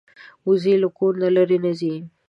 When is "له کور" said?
0.83-1.13